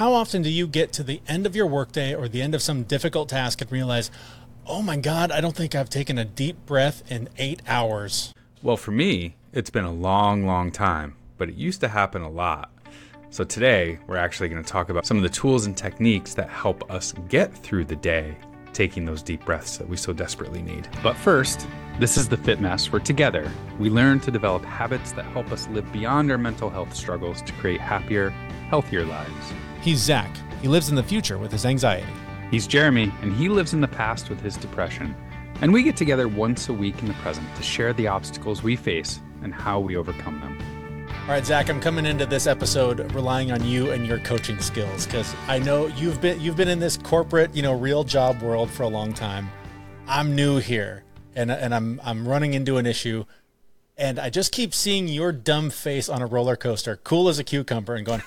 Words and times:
How 0.00 0.14
often 0.14 0.40
do 0.40 0.48
you 0.48 0.66
get 0.66 0.94
to 0.94 1.02
the 1.02 1.20
end 1.28 1.44
of 1.44 1.54
your 1.54 1.66
workday 1.66 2.14
or 2.14 2.26
the 2.26 2.40
end 2.40 2.54
of 2.54 2.62
some 2.62 2.84
difficult 2.84 3.28
task 3.28 3.60
and 3.60 3.70
realize, 3.70 4.10
oh 4.66 4.80
my 4.80 4.96
God, 4.96 5.30
I 5.30 5.42
don't 5.42 5.54
think 5.54 5.74
I've 5.74 5.90
taken 5.90 6.16
a 6.16 6.24
deep 6.24 6.56
breath 6.64 7.02
in 7.12 7.28
eight 7.36 7.60
hours? 7.68 8.32
Well, 8.62 8.78
for 8.78 8.92
me, 8.92 9.36
it's 9.52 9.68
been 9.68 9.84
a 9.84 9.92
long, 9.92 10.46
long 10.46 10.70
time, 10.70 11.16
but 11.36 11.50
it 11.50 11.54
used 11.54 11.82
to 11.82 11.88
happen 11.88 12.22
a 12.22 12.30
lot. 12.30 12.70
So 13.28 13.44
today, 13.44 13.98
we're 14.06 14.16
actually 14.16 14.48
going 14.48 14.64
to 14.64 14.66
talk 14.66 14.88
about 14.88 15.04
some 15.04 15.18
of 15.18 15.22
the 15.22 15.28
tools 15.28 15.66
and 15.66 15.76
techniques 15.76 16.32
that 16.32 16.48
help 16.48 16.90
us 16.90 17.12
get 17.28 17.54
through 17.54 17.84
the 17.84 17.96
day 17.96 18.34
taking 18.72 19.04
those 19.04 19.22
deep 19.22 19.44
breaths 19.44 19.76
that 19.76 19.86
we 19.86 19.98
so 19.98 20.14
desperately 20.14 20.62
need. 20.62 20.88
But 21.02 21.14
first, 21.14 21.68
this 21.98 22.16
is 22.16 22.26
the 22.26 22.38
Fit 22.38 22.58
where 22.58 23.00
together 23.00 23.52
we 23.78 23.90
learn 23.90 24.20
to 24.20 24.30
develop 24.30 24.64
habits 24.64 25.12
that 25.12 25.26
help 25.26 25.52
us 25.52 25.68
live 25.68 25.92
beyond 25.92 26.30
our 26.30 26.38
mental 26.38 26.70
health 26.70 26.94
struggles 26.94 27.42
to 27.42 27.52
create 27.54 27.82
happier, 27.82 28.32
healthier 28.70 29.04
lives. 29.04 29.52
He's 29.82 29.98
Zach. 29.98 30.32
He 30.62 30.68
lives 30.68 30.90
in 30.90 30.94
the 30.94 31.02
future 31.02 31.38
with 31.38 31.50
his 31.50 31.66
anxiety. 31.66 32.06
He's 32.52 32.68
Jeremy, 32.68 33.12
and 33.20 33.34
he 33.34 33.48
lives 33.48 33.74
in 33.74 33.80
the 33.80 33.88
past 33.88 34.30
with 34.30 34.40
his 34.40 34.56
depression. 34.56 35.12
And 35.60 35.72
we 35.72 35.82
get 35.82 35.96
together 35.96 36.28
once 36.28 36.68
a 36.68 36.72
week 36.72 36.96
in 37.00 37.08
the 37.08 37.14
present 37.14 37.52
to 37.56 37.64
share 37.64 37.92
the 37.92 38.06
obstacles 38.06 38.62
we 38.62 38.76
face 38.76 39.18
and 39.42 39.52
how 39.52 39.80
we 39.80 39.96
overcome 39.96 40.38
them. 40.40 41.08
All 41.22 41.34
right, 41.34 41.44
Zach, 41.44 41.68
I'm 41.68 41.80
coming 41.80 42.06
into 42.06 42.26
this 42.26 42.46
episode 42.46 43.12
relying 43.12 43.50
on 43.50 43.64
you 43.64 43.90
and 43.90 44.06
your 44.06 44.20
coaching 44.20 44.60
skills 44.60 45.04
because 45.04 45.34
I 45.48 45.58
know 45.58 45.88
you've 45.88 46.20
been 46.20 46.40
you've 46.40 46.56
been 46.56 46.68
in 46.68 46.78
this 46.78 46.96
corporate, 46.96 47.52
you 47.52 47.62
know, 47.62 47.76
real 47.76 48.04
job 48.04 48.40
world 48.40 48.70
for 48.70 48.84
a 48.84 48.88
long 48.88 49.12
time. 49.12 49.50
I'm 50.06 50.36
new 50.36 50.58
here, 50.58 51.02
and 51.34 51.50
and 51.50 51.74
I'm 51.74 52.00
I'm 52.04 52.26
running 52.26 52.54
into 52.54 52.76
an 52.76 52.86
issue, 52.86 53.24
and 53.96 54.20
I 54.20 54.30
just 54.30 54.52
keep 54.52 54.72
seeing 54.72 55.08
your 55.08 55.32
dumb 55.32 55.70
face 55.70 56.08
on 56.08 56.22
a 56.22 56.26
roller 56.26 56.56
coaster, 56.56 56.96
cool 57.02 57.28
as 57.28 57.40
a 57.40 57.44
cucumber, 57.44 57.96
and 57.96 58.06
going. 58.06 58.22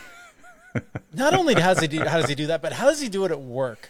Not 1.14 1.34
only 1.34 1.54
does 1.56 1.80
he 1.80 1.88
do 1.88 2.00
how 2.00 2.20
does 2.20 2.30
he 2.30 2.36
do 2.36 2.48
that, 2.48 2.62
but 2.62 2.74
how 2.74 2.86
does 2.86 3.00
he 3.02 3.10
do 3.10 3.26
it 3.26 3.32
at 3.32 3.42
work? 3.42 3.90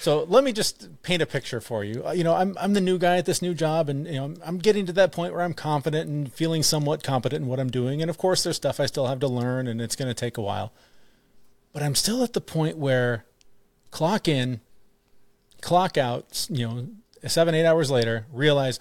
So 0.00 0.24
let 0.24 0.44
me 0.44 0.52
just 0.52 1.02
paint 1.02 1.20
a 1.20 1.26
picture 1.26 1.60
for 1.60 1.82
you. 1.82 2.06
Uh, 2.06 2.12
You 2.12 2.22
know, 2.24 2.34
I'm 2.34 2.56
I'm 2.60 2.74
the 2.74 2.80
new 2.80 2.98
guy 2.98 3.16
at 3.16 3.26
this 3.26 3.42
new 3.42 3.54
job, 3.54 3.88
and 3.88 4.06
you 4.06 4.14
know, 4.14 4.34
I'm 4.44 4.58
getting 4.58 4.86
to 4.86 4.92
that 4.94 5.10
point 5.12 5.32
where 5.32 5.42
I'm 5.42 5.54
confident 5.54 6.08
and 6.08 6.32
feeling 6.32 6.62
somewhat 6.62 7.02
competent 7.02 7.42
in 7.42 7.48
what 7.48 7.58
I'm 7.58 7.70
doing. 7.70 8.00
And 8.02 8.08
of 8.08 8.16
course, 8.16 8.44
there's 8.44 8.56
stuff 8.56 8.78
I 8.78 8.86
still 8.86 9.06
have 9.06 9.20
to 9.20 9.28
learn, 9.28 9.66
and 9.66 9.80
it's 9.80 9.96
going 9.96 10.08
to 10.08 10.14
take 10.14 10.36
a 10.36 10.42
while. 10.42 10.72
But 11.72 11.82
I'm 11.82 11.94
still 11.94 12.22
at 12.22 12.34
the 12.34 12.40
point 12.40 12.78
where 12.78 13.24
clock 13.90 14.28
in, 14.28 14.60
clock 15.60 15.98
out. 15.98 16.46
You 16.50 16.68
know, 16.68 16.88
seven 17.26 17.54
eight 17.54 17.66
hours 17.66 17.90
later, 17.90 18.26
realize. 18.32 18.78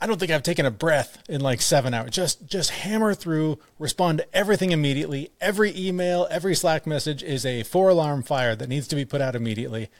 I 0.00 0.06
don't 0.06 0.18
think 0.18 0.32
I've 0.32 0.42
taken 0.42 0.64
a 0.64 0.70
breath 0.70 1.22
in 1.28 1.40
like 1.42 1.60
seven 1.60 1.92
hours. 1.92 2.10
Just 2.10 2.46
just 2.46 2.70
hammer 2.70 3.12
through, 3.12 3.58
respond 3.78 4.18
to 4.18 4.34
everything 4.34 4.72
immediately. 4.72 5.30
Every 5.40 5.76
email, 5.76 6.26
every 6.30 6.54
Slack 6.54 6.86
message 6.86 7.22
is 7.22 7.44
a 7.44 7.62
four 7.64 7.90
alarm 7.90 8.22
fire 8.22 8.56
that 8.56 8.68
needs 8.68 8.88
to 8.88 8.96
be 8.96 9.04
put 9.04 9.20
out 9.20 9.36
immediately, 9.36 9.90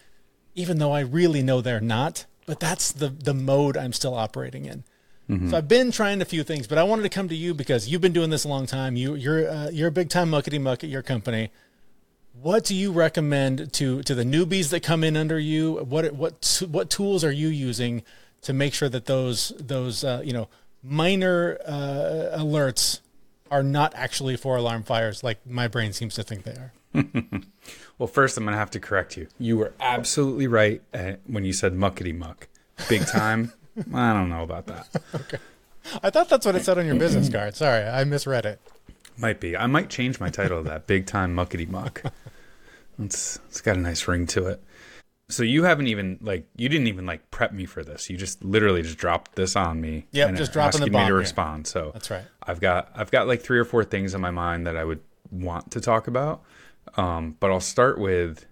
even 0.54 0.78
though 0.78 0.92
I 0.92 1.00
really 1.00 1.42
know 1.42 1.60
they're 1.60 1.80
not. 1.80 2.24
But 2.46 2.60
that's 2.60 2.92
the 2.92 3.08
the 3.08 3.34
mode 3.34 3.76
I'm 3.76 3.92
still 3.92 4.14
operating 4.14 4.64
in. 4.64 4.84
So 5.48 5.56
I've 5.56 5.68
been 5.68 5.92
trying 5.92 6.20
a 6.20 6.24
few 6.24 6.42
things, 6.42 6.66
but 6.66 6.76
I 6.76 6.82
wanted 6.82 7.02
to 7.04 7.08
come 7.08 7.28
to 7.28 7.36
you 7.36 7.54
because 7.54 7.88
you've 7.88 8.00
been 8.00 8.12
doing 8.12 8.30
this 8.30 8.42
a 8.42 8.48
long 8.48 8.66
time. 8.66 8.96
You 8.96 9.14
you're 9.14 9.48
uh, 9.48 9.70
you're 9.70 9.86
a 9.86 9.92
big 9.92 10.08
time 10.08 10.28
muckety 10.28 10.60
muck 10.60 10.82
at 10.82 10.90
your 10.90 11.02
company. 11.02 11.50
What 12.32 12.64
do 12.64 12.74
you 12.74 12.90
recommend 12.90 13.72
to 13.74 14.02
to 14.02 14.14
the 14.16 14.24
newbies 14.24 14.70
that 14.70 14.82
come 14.82 15.04
in 15.04 15.16
under 15.16 15.38
you? 15.38 15.74
What 15.88 16.14
what 16.14 16.62
what 16.68 16.90
tools 16.90 17.22
are 17.22 17.30
you 17.30 17.46
using 17.46 18.02
to 18.42 18.52
make 18.52 18.74
sure 18.74 18.88
that 18.88 19.06
those 19.06 19.52
those 19.58 20.04
uh, 20.04 20.22
you 20.24 20.32
know 20.32 20.48
minor 20.82 21.58
uh, 21.66 22.38
alerts 22.38 23.00
are 23.50 23.62
not 23.62 23.92
actually 23.94 24.36
four 24.36 24.56
alarm 24.56 24.82
fires 24.82 25.22
like 25.24 25.44
my 25.46 25.68
brain 25.68 25.92
seems 25.92 26.14
to 26.14 26.22
think 26.22 26.44
they 26.44 26.52
are? 26.52 26.72
Well, 28.00 28.06
first, 28.06 28.38
I'm 28.38 28.44
going 28.44 28.54
to 28.54 28.58
have 28.58 28.70
to 28.70 28.80
correct 28.80 29.18
you. 29.18 29.28
You 29.38 29.58
were 29.58 29.74
absolutely 29.78 30.46
right 30.46 30.80
uh, 30.94 31.12
when 31.26 31.44
you 31.44 31.52
said 31.52 31.74
muckety 31.74 32.16
muck. 32.16 32.48
Big 32.88 33.06
time. 33.06 33.52
I 33.94 34.14
don't 34.14 34.30
know 34.30 34.42
about 34.42 34.68
that. 34.68 34.88
I 36.02 36.08
thought 36.08 36.30
that's 36.30 36.46
what 36.46 36.56
it 36.56 36.64
said 36.64 36.78
on 36.78 36.86
your 36.86 36.94
business 36.94 37.28
card. 37.32 37.56
Sorry, 37.56 37.84
I 37.84 38.04
misread 38.04 38.46
it. 38.46 38.58
Might 39.18 39.38
be. 39.38 39.54
I 39.54 39.66
might 39.66 39.90
change 39.90 40.18
my 40.18 40.30
title 40.30 40.62
to 40.62 40.68
that. 40.70 40.86
Big 40.86 41.04
time 41.04 41.36
muckety 41.36 41.68
muck. 41.68 42.02
It's 43.02 43.38
it's 43.48 43.62
got 43.62 43.78
a 43.78 43.80
nice 43.80 44.06
ring 44.06 44.26
to 44.26 44.46
it. 44.48 44.62
So 45.30 45.42
you 45.42 45.64
haven't 45.64 45.86
even 45.86 46.18
like 46.20 46.46
you 46.56 46.68
didn't 46.68 46.88
even 46.88 47.06
like 47.06 47.30
prep 47.30 47.52
me 47.52 47.66
for 47.66 47.82
this. 47.82 48.10
You 48.10 48.16
just 48.16 48.44
literally 48.44 48.82
just 48.82 48.98
dropped 48.98 49.36
this 49.36 49.56
on 49.56 49.80
me. 49.80 50.06
Yeah, 50.10 50.30
just 50.32 50.52
dropping 50.52 50.80
the 50.80 50.90
bomb 50.90 51.02
me 51.02 51.08
to 51.08 51.14
here. 51.14 51.16
respond. 51.16 51.66
So 51.66 51.90
That's 51.92 52.10
right. 52.10 52.24
I've 52.42 52.60
got 52.60 52.90
I've 52.94 53.10
got 53.10 53.26
like 53.26 53.40
three 53.40 53.58
or 53.58 53.64
four 53.64 53.84
things 53.84 54.14
in 54.14 54.20
my 54.20 54.30
mind 54.30 54.66
that 54.66 54.76
I 54.76 54.84
would 54.84 55.00
want 55.30 55.70
to 55.72 55.80
talk 55.80 56.06
about. 56.06 56.42
Um, 56.96 57.36
but 57.40 57.50
I'll 57.50 57.60
start 57.60 57.98
with 57.98 58.46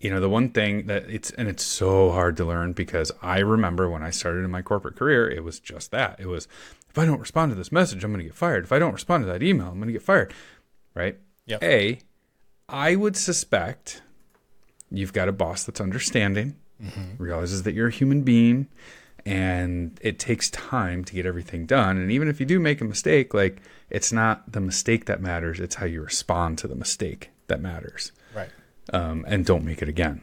you 0.00 0.10
know 0.10 0.20
the 0.20 0.28
one 0.28 0.50
thing 0.50 0.86
that 0.86 1.08
it's 1.08 1.30
and 1.30 1.48
it's 1.48 1.64
so 1.64 2.10
hard 2.10 2.36
to 2.38 2.44
learn 2.44 2.72
because 2.72 3.10
I 3.22 3.38
remember 3.38 3.88
when 3.88 4.02
I 4.02 4.10
started 4.10 4.44
in 4.44 4.50
my 4.50 4.62
corporate 4.62 4.96
career, 4.96 5.30
it 5.30 5.44
was 5.44 5.60
just 5.60 5.90
that. 5.92 6.20
It 6.20 6.26
was 6.26 6.46
if 6.90 6.98
I 6.98 7.06
don't 7.06 7.20
respond 7.20 7.50
to 7.52 7.56
this 7.56 7.72
message, 7.72 8.04
I'm 8.04 8.12
going 8.12 8.20
to 8.20 8.28
get 8.28 8.36
fired. 8.36 8.64
If 8.64 8.72
I 8.72 8.78
don't 8.78 8.92
respond 8.92 9.24
to 9.24 9.32
that 9.32 9.42
email, 9.42 9.68
I'm 9.68 9.76
going 9.76 9.88
to 9.88 9.92
get 9.92 10.02
fired. 10.02 10.32
Right? 10.94 11.18
Yeah. 11.44 11.58
A, 11.60 11.98
I 12.68 12.94
would 12.94 13.16
suspect 13.16 14.02
you've 14.90 15.12
got 15.12 15.28
a 15.28 15.32
boss 15.32 15.64
that's 15.64 15.80
understanding, 15.80 16.56
realizes 17.18 17.62
that 17.62 17.74
you're 17.74 17.88
a 17.88 17.92
human 17.92 18.22
being, 18.22 18.68
and 19.26 19.98
it 20.02 20.18
takes 20.18 20.50
time 20.50 21.04
to 21.04 21.14
get 21.14 21.24
everything 21.24 21.64
done. 21.66 21.96
And 21.96 22.10
even 22.12 22.28
if 22.28 22.40
you 22.40 22.46
do 22.46 22.60
make 22.60 22.80
a 22.80 22.84
mistake, 22.84 23.32
like 23.32 23.62
it's 23.88 24.12
not 24.12 24.52
the 24.52 24.60
mistake 24.60 25.06
that 25.06 25.20
matters, 25.20 25.60
it's 25.60 25.76
how 25.76 25.86
you 25.86 26.02
respond 26.02 26.58
to 26.58 26.68
the 26.68 26.74
mistake 26.74 27.30
that 27.46 27.60
matters. 27.60 28.12
Right. 28.34 28.50
Um, 28.92 29.24
and 29.26 29.46
don't 29.46 29.64
make 29.64 29.80
it 29.80 29.88
again. 29.88 30.20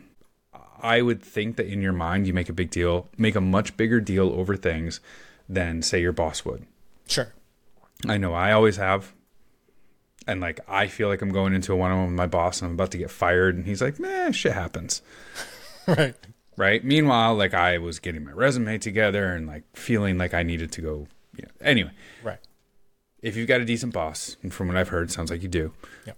I 0.84 1.02
would 1.02 1.22
think 1.22 1.58
that 1.58 1.68
in 1.68 1.82
your 1.82 1.94
mind, 1.94 2.28
you 2.28 2.34
make 2.34 2.50
a 2.50 2.54
big 2.54 2.70
deal, 2.70 3.08
make 3.18 3.36
a 3.36 3.42
much 3.42 3.78
bigger 3.78 4.00
deal 4.00 4.30
over 4.30 4.56
things 4.56 5.00
than, 5.48 5.82
say, 5.82 6.02
your 6.02 6.12
boss 6.12 6.44
would. 6.46 6.66
Sure. 7.08 7.34
I 8.08 8.18
know 8.18 8.34
I 8.34 8.52
always 8.52 8.78
have. 8.78 9.14
And 10.28 10.40
like 10.40 10.60
I 10.68 10.88
feel 10.88 11.08
like 11.08 11.22
I'm 11.22 11.32
going 11.32 11.54
into 11.54 11.74
a 11.74 11.76
one 11.76 11.92
on 11.92 11.98
one 11.98 12.06
with 12.08 12.16
my 12.16 12.28
boss 12.28 12.62
and 12.62 12.70
I'm 12.70 12.76
about 12.76 12.92
to 12.92 12.98
get 12.98 13.10
fired 13.12 13.56
and 13.56 13.66
he's 13.66 13.82
like, 13.82 14.00
man, 14.00 14.34
shit 14.34 14.54
happens. 14.54 15.02
Right. 15.88 16.14
Right. 16.58 16.84
Meanwhile, 16.84 17.36
like 17.36 17.56
I 17.56 17.80
was 17.80 17.98
getting 18.00 18.24
my 18.24 18.32
resume 18.32 18.78
together 18.78 19.34
and 19.34 19.48
like 19.48 19.64
feeling 19.74 20.20
like 20.20 20.34
I 20.36 20.44
needed 20.44 20.72
to 20.74 20.82
go 20.82 21.08
you 21.36 21.44
know. 21.44 21.52
Anyway, 21.60 21.92
Right. 22.24 22.38
if 23.22 23.36
you've 23.36 23.48
got 23.48 23.62
a 23.62 23.66
decent 23.66 23.94
boss, 23.94 24.38
and 24.44 24.54
from 24.54 24.68
what 24.68 24.78
I've 24.78 24.90
heard, 24.90 25.10
sounds 25.12 25.32
like 25.32 25.42
you 25.42 25.48
do, 25.48 25.74
Yep. 26.06 26.18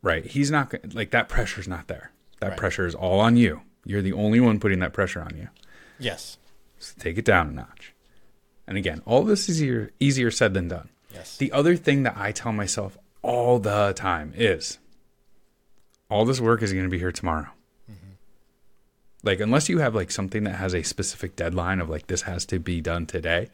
right? 0.00 0.24
He's 0.24 0.50
not 0.50 0.72
like 0.94 1.10
that 1.10 1.28
pressure's 1.28 1.68
not 1.68 1.88
there. 1.88 2.12
That 2.40 2.50
Right. 2.50 2.56
pressure 2.58 2.86
is 2.86 2.94
all 2.94 3.20
on 3.20 3.36
you. 3.36 3.60
You're 3.84 4.00
the 4.02 4.12
only 4.14 4.40
one 4.40 4.58
putting 4.58 4.78
that 4.78 4.92
pressure 4.94 5.20
on 5.20 5.36
you. 5.36 5.48
Yes. 5.98 6.38
So 6.78 6.94
take 6.98 7.18
it 7.18 7.24
down 7.26 7.48
a 7.48 7.52
notch. 7.52 7.92
And 8.66 8.78
again, 8.78 9.02
all 9.04 9.22
this 9.22 9.48
is 9.50 9.60
easier 9.60 9.90
easier 10.00 10.30
said 10.30 10.54
than 10.54 10.68
done. 10.68 10.88
Yes. 11.12 11.36
The 11.36 11.52
other 11.52 11.76
thing 11.76 12.04
that 12.04 12.16
I 12.16 12.32
tell 12.32 12.52
myself 12.52 12.96
all 13.24 13.58
the 13.58 13.94
time 13.96 14.32
is 14.36 14.78
all 16.10 16.26
this 16.26 16.40
work 16.40 16.62
is 16.62 16.72
going 16.72 16.84
to 16.84 16.90
be 16.90 16.98
here 16.98 17.10
tomorrow. 17.10 17.48
Mm-hmm. 17.90 18.12
Like, 19.22 19.40
unless 19.40 19.68
you 19.68 19.78
have 19.78 19.94
like 19.94 20.10
something 20.10 20.44
that 20.44 20.56
has 20.56 20.74
a 20.74 20.82
specific 20.82 21.34
deadline 21.34 21.80
of 21.80 21.88
like 21.88 22.06
this 22.06 22.22
has 22.22 22.44
to 22.46 22.60
be 22.60 22.80
done 22.80 23.06
today, 23.06 23.48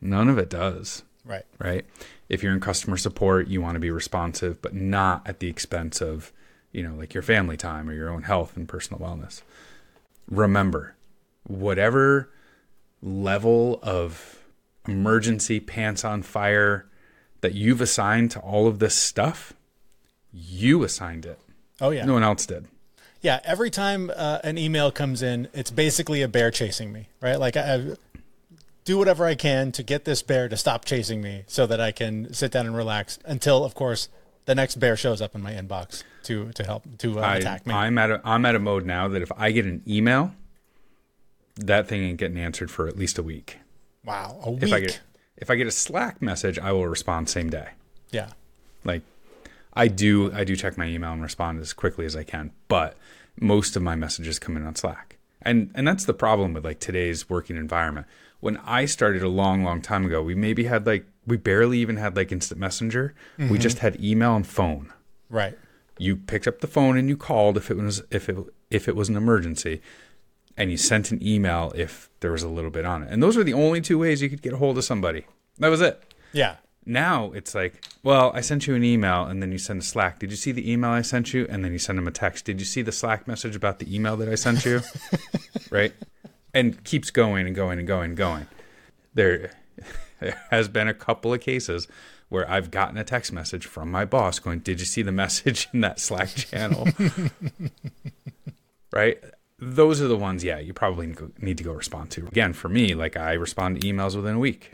none 0.00 0.28
of 0.28 0.38
it 0.38 0.48
does, 0.48 1.04
right. 1.24 1.44
right? 1.58 1.84
If 2.28 2.42
you're 2.42 2.54
in 2.54 2.60
customer 2.60 2.96
support, 2.96 3.48
you 3.48 3.60
want 3.60 3.74
to 3.74 3.80
be 3.80 3.90
responsive, 3.90 4.62
but 4.62 4.74
not 4.74 5.28
at 5.28 5.40
the 5.40 5.48
expense 5.48 6.00
of, 6.00 6.32
you 6.72 6.82
know, 6.82 6.94
like 6.94 7.12
your 7.12 7.22
family 7.22 7.58
time 7.58 7.90
or 7.90 7.92
your 7.92 8.08
own 8.08 8.22
health 8.22 8.56
and 8.56 8.66
personal 8.66 9.00
wellness. 9.00 9.42
Remember, 10.30 10.96
whatever 11.44 12.30
level 13.02 13.80
of 13.82 14.42
emergency 14.88 15.60
pants 15.60 16.04
on 16.04 16.22
fire 16.22 16.89
that 17.40 17.54
you've 17.54 17.80
assigned 17.80 18.30
to 18.32 18.40
all 18.40 18.66
of 18.66 18.78
this 18.78 18.94
stuff, 18.94 19.54
you 20.32 20.82
assigned 20.82 21.26
it. 21.26 21.38
Oh 21.80 21.90
yeah. 21.90 22.04
No 22.04 22.14
one 22.14 22.22
else 22.22 22.46
did. 22.46 22.66
Yeah, 23.22 23.40
every 23.44 23.70
time 23.70 24.10
uh, 24.16 24.38
an 24.42 24.56
email 24.56 24.90
comes 24.90 25.22
in, 25.22 25.48
it's 25.52 25.70
basically 25.70 26.22
a 26.22 26.28
bear 26.28 26.50
chasing 26.50 26.90
me, 26.92 27.08
right? 27.20 27.38
Like 27.38 27.56
I, 27.56 27.74
I 27.74 27.96
do 28.84 28.96
whatever 28.96 29.26
I 29.26 29.34
can 29.34 29.72
to 29.72 29.82
get 29.82 30.04
this 30.04 30.22
bear 30.22 30.48
to 30.48 30.56
stop 30.56 30.84
chasing 30.84 31.20
me, 31.20 31.44
so 31.46 31.66
that 31.66 31.80
I 31.80 31.92
can 31.92 32.32
sit 32.32 32.50
down 32.50 32.66
and 32.66 32.74
relax 32.74 33.18
until, 33.26 33.62
of 33.64 33.74
course, 33.74 34.08
the 34.46 34.54
next 34.54 34.76
bear 34.76 34.96
shows 34.96 35.20
up 35.20 35.34
in 35.34 35.42
my 35.42 35.52
inbox 35.52 36.02
to 36.24 36.50
to 36.52 36.64
help 36.64 36.84
to 36.98 37.20
uh, 37.20 37.22
I, 37.22 37.36
attack 37.36 37.66
me. 37.66 37.74
I'm 37.74 37.98
at 37.98 38.10
a 38.10 38.20
I'm 38.24 38.44
at 38.46 38.54
a 38.54 38.58
mode 38.58 38.86
now 38.86 39.06
that 39.08 39.20
if 39.20 39.30
I 39.36 39.50
get 39.50 39.66
an 39.66 39.82
email, 39.86 40.32
that 41.56 41.88
thing 41.88 42.02
ain't 42.02 42.18
getting 42.18 42.38
answered 42.38 42.70
for 42.70 42.88
at 42.88 42.96
least 42.96 43.18
a 43.18 43.22
week. 43.22 43.58
wow, 44.04 44.40
a 44.42 44.50
week. 44.50 44.62
If 44.62 44.72
I 44.72 44.80
get 44.80 45.00
if 45.40 45.50
I 45.50 45.56
get 45.56 45.66
a 45.66 45.72
Slack 45.72 46.22
message, 46.22 46.58
I 46.58 46.72
will 46.72 46.86
respond 46.86 47.28
same 47.28 47.50
day. 47.50 47.70
yeah, 48.10 48.30
Like 48.84 49.02
I 49.74 49.88
do 49.88 50.32
I 50.32 50.44
do 50.44 50.56
check 50.56 50.76
my 50.76 50.86
email 50.86 51.12
and 51.12 51.22
respond 51.22 51.60
as 51.60 51.72
quickly 51.72 52.04
as 52.06 52.14
I 52.14 52.22
can, 52.22 52.52
but 52.68 52.96
most 53.40 53.76
of 53.76 53.82
my 53.82 53.94
messages 53.94 54.38
come 54.38 54.56
in 54.56 54.66
on 54.66 54.76
Slack. 54.76 55.16
And 55.42 55.70
and 55.74 55.86
that's 55.88 56.04
the 56.04 56.14
problem 56.14 56.52
with 56.52 56.64
like 56.64 56.80
today's 56.80 57.30
working 57.30 57.56
environment. 57.56 58.06
When 58.40 58.58
I 58.58 58.84
started 58.84 59.22
a 59.22 59.28
long 59.28 59.64
long 59.64 59.80
time 59.80 60.04
ago, 60.04 60.22
we 60.22 60.34
maybe 60.34 60.64
had 60.64 60.86
like 60.86 61.06
we 61.26 61.36
barely 61.36 61.78
even 61.78 61.96
had 61.96 62.16
like 62.16 62.32
instant 62.32 62.60
messenger. 62.60 63.14
We 63.38 63.44
mm-hmm. 63.44 63.56
just 63.56 63.78
had 63.78 64.02
email 64.02 64.36
and 64.36 64.46
phone. 64.46 64.92
right. 65.28 65.56
You 65.98 66.16
picked 66.16 66.48
up 66.48 66.60
the 66.60 66.66
phone 66.66 66.96
and 66.96 67.10
you 67.10 67.16
called 67.16 67.58
if 67.58 67.70
it 67.70 67.76
was 67.76 68.02
if 68.10 68.28
it 68.28 68.36
if 68.70 68.88
it 68.88 68.96
was 68.96 69.08
an 69.08 69.16
emergency, 69.16 69.82
and 70.56 70.70
you 70.70 70.76
sent 70.76 71.10
an 71.10 71.26
email 71.26 71.72
if 71.74 72.10
there 72.20 72.32
was 72.32 72.42
a 72.42 72.48
little 72.48 72.70
bit 72.70 72.84
on 72.84 73.02
it. 73.02 73.08
And 73.10 73.22
those 73.22 73.36
were 73.36 73.44
the 73.44 73.54
only 73.54 73.80
two 73.80 73.98
ways 73.98 74.22
you 74.22 74.28
could 74.28 74.42
get 74.42 74.52
a 74.52 74.56
hold 74.56 74.78
of 74.78 74.84
somebody. 74.84 75.26
That 75.58 75.68
was 75.68 75.80
it. 75.80 76.02
Yeah. 76.32 76.56
Now 76.86 77.32
it's 77.32 77.54
like, 77.54 77.84
well, 78.02 78.32
I 78.34 78.40
sent 78.40 78.66
you 78.66 78.74
an 78.74 78.84
email 78.84 79.24
and 79.24 79.42
then 79.42 79.52
you 79.52 79.58
send 79.58 79.80
a 79.80 79.84
Slack. 79.84 80.18
Did 80.18 80.30
you 80.30 80.36
see 80.36 80.52
the 80.52 80.70
email 80.70 80.90
I 80.90 81.02
sent 81.02 81.32
you? 81.32 81.46
And 81.48 81.64
then 81.64 81.72
you 81.72 81.78
send 81.78 81.98
them 81.98 82.08
a 82.08 82.10
text. 82.10 82.44
Did 82.44 82.60
you 82.60 82.66
see 82.66 82.82
the 82.82 82.92
Slack 82.92 83.28
message 83.28 83.54
about 83.54 83.78
the 83.78 83.94
email 83.94 84.16
that 84.16 84.28
I 84.28 84.34
sent 84.34 84.64
you? 84.64 84.80
right? 85.70 85.92
And 86.54 86.82
keeps 86.84 87.10
going 87.10 87.46
and 87.46 87.54
going 87.54 87.78
and 87.78 87.86
going 87.86 88.10
and 88.10 88.16
going. 88.16 88.46
There, 89.14 89.52
there 90.20 90.40
has 90.50 90.68
been 90.68 90.88
a 90.88 90.94
couple 90.94 91.32
of 91.32 91.40
cases 91.40 91.86
where 92.28 92.50
I've 92.50 92.70
gotten 92.70 92.96
a 92.96 93.04
text 93.04 93.32
message 93.32 93.66
from 93.66 93.90
my 93.90 94.04
boss 94.04 94.38
going, 94.38 94.60
Did 94.60 94.80
you 94.80 94.86
see 94.86 95.02
the 95.02 95.12
message 95.12 95.68
in 95.74 95.80
that 95.82 96.00
Slack 96.00 96.28
channel? 96.28 96.88
right? 98.92 99.22
Those 99.60 100.00
are 100.00 100.08
the 100.08 100.16
ones, 100.16 100.42
yeah, 100.42 100.58
you 100.58 100.72
probably 100.72 101.14
need 101.40 101.58
to 101.58 101.64
go 101.64 101.72
respond 101.72 102.10
to. 102.12 102.26
Again, 102.26 102.52
for 102.54 102.68
me, 102.68 102.94
like 102.94 103.16
I 103.16 103.34
respond 103.34 103.80
to 103.80 103.86
emails 103.86 104.16
within 104.16 104.36
a 104.36 104.38
week. 104.38 104.72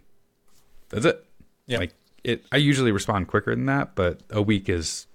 That's 0.90 1.04
it. 1.04 1.24
Yeah. 1.66 1.78
Like 1.78 1.94
it, 2.22 2.44
I 2.52 2.56
usually 2.58 2.92
respond 2.92 3.26
quicker 3.28 3.54
than 3.54 3.66
that, 3.66 3.94
but 3.96 4.20
a 4.30 4.40
week 4.42 4.68
is 4.68 5.06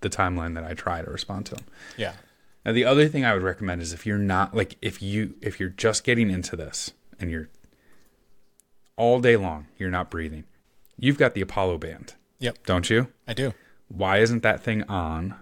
the 0.00 0.08
timeline 0.10 0.54
that 0.54 0.64
I 0.64 0.74
try 0.74 1.02
to 1.02 1.10
respond 1.10 1.46
to 1.46 1.54
them. 1.54 1.64
Yeah. 1.96 2.14
Now, 2.64 2.72
the 2.72 2.84
other 2.84 3.08
thing 3.08 3.24
I 3.24 3.32
would 3.32 3.42
recommend 3.42 3.80
is 3.82 3.92
if 3.92 4.04
you're 4.04 4.18
not 4.18 4.54
like 4.54 4.76
if 4.82 5.00
you 5.00 5.34
if 5.40 5.60
you're 5.60 5.68
just 5.70 6.04
getting 6.04 6.28
into 6.30 6.56
this 6.56 6.90
and 7.18 7.30
you're 7.30 7.48
all 8.96 9.20
day 9.20 9.36
long, 9.36 9.66
you're 9.78 9.90
not 9.90 10.10
breathing. 10.10 10.44
You've 10.98 11.16
got 11.18 11.34
the 11.34 11.40
Apollo 11.40 11.78
band, 11.78 12.14
Yep. 12.40 12.66
don't 12.66 12.90
you? 12.90 13.08
I 13.26 13.32
do. 13.34 13.54
Why 13.88 14.18
isn't 14.18 14.42
that 14.42 14.60
thing 14.62 14.82
on 14.84 15.34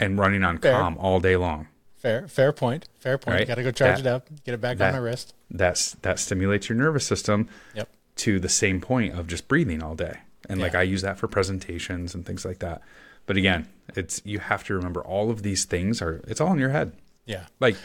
and 0.00 0.18
running 0.18 0.42
on 0.42 0.58
Fair. 0.58 0.72
calm 0.72 0.96
all 0.98 1.20
day 1.20 1.36
long? 1.36 1.68
Fair. 2.06 2.28
Fair 2.28 2.52
point. 2.52 2.88
Fair 3.00 3.18
point. 3.18 3.38
Right. 3.38 3.48
Got 3.48 3.56
to 3.56 3.62
go 3.64 3.70
charge 3.72 3.96
That- 3.96 4.00
it 4.00 4.06
up. 4.06 4.28
Get 4.44 4.54
it 4.54 4.60
back 4.60 4.78
that- 4.78 4.94
on 4.94 5.00
my 5.00 5.04
wrist. 5.04 5.34
That's 5.50 5.92
that 6.02 6.18
stimulates 6.18 6.68
your 6.68 6.76
nervous 6.78 7.06
system 7.06 7.48
Yep. 7.74 7.88
to 8.16 8.38
the 8.40 8.48
same 8.48 8.80
point 8.80 9.18
of 9.18 9.26
just 9.26 9.48
breathing 9.48 9.82
all 9.82 9.94
day. 9.94 10.18
And 10.48 10.60
like 10.60 10.74
I 10.76 10.82
use 10.82 11.02
that 11.02 11.18
for 11.18 11.26
presentations 11.26 12.14
and 12.14 12.24
things 12.24 12.44
like 12.44 12.60
that. 12.60 12.80
But 13.26 13.36
again, 13.36 13.66
it's 13.96 14.22
you 14.24 14.38
have 14.38 14.62
to 14.64 14.74
remember 14.74 15.00
all 15.02 15.30
of 15.30 15.42
these 15.42 15.64
things 15.64 16.00
are 16.00 16.20
it's 16.28 16.40
all 16.40 16.52
in 16.52 16.58
your 16.60 16.70
head. 16.70 16.92
Yeah. 17.24 17.46
Like 17.58 17.76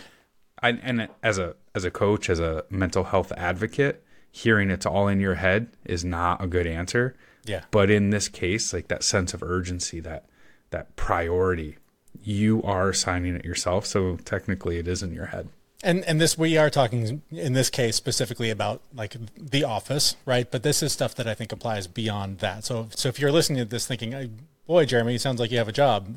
I 0.61 0.69
and 0.69 1.07
as 1.23 1.39
a 1.39 1.55
as 1.73 1.83
a 1.85 1.89
coach, 1.91 2.29
as 2.29 2.39
a 2.39 2.63
mental 2.69 3.05
health 3.05 3.31
advocate, 3.35 4.03
hearing 4.31 4.69
it's 4.69 4.85
all 4.85 5.07
in 5.07 5.19
your 5.19 5.35
head 5.35 5.67
is 5.85 6.05
not 6.05 6.43
a 6.43 6.47
good 6.47 6.67
answer. 6.67 7.15
Yeah. 7.45 7.63
But 7.71 7.89
in 7.89 8.11
this 8.11 8.27
case, 8.27 8.71
like 8.73 8.87
that 8.89 9.03
sense 9.03 9.33
of 9.33 9.41
urgency, 9.41 9.99
that 10.01 10.25
that 10.69 10.95
priority, 10.95 11.77
you 12.23 12.61
are 12.63 12.93
signing 12.93 13.35
it 13.35 13.45
yourself. 13.45 13.85
So 13.85 14.17
technically 14.25 14.77
it 14.77 14.87
is 14.87 15.01
in 15.03 15.13
your 15.13 15.27
head. 15.27 15.49
And 15.83 16.03
and 16.05 16.21
this 16.21 16.37
we 16.37 16.57
are 16.57 16.69
talking 16.69 17.23
in 17.31 17.53
this 17.53 17.71
case 17.71 17.95
specifically 17.95 18.51
about 18.51 18.81
like 18.93 19.15
the 19.35 19.63
office, 19.63 20.15
right? 20.25 20.49
But 20.49 20.61
this 20.61 20.83
is 20.83 20.93
stuff 20.93 21.15
that 21.15 21.27
I 21.27 21.33
think 21.33 21.51
applies 21.51 21.87
beyond 21.87 22.37
that. 22.39 22.63
So 22.65 22.87
so 22.91 23.09
if 23.09 23.19
you're 23.19 23.31
listening 23.31 23.59
to 23.59 23.65
this 23.65 23.87
thinking, 23.87 24.39
boy, 24.67 24.85
Jeremy, 24.85 25.15
it 25.15 25.21
sounds 25.21 25.39
like 25.39 25.49
you 25.49 25.57
have 25.57 25.67
a 25.67 25.71
job. 25.71 26.15